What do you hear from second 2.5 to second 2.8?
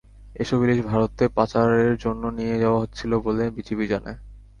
যাওয়া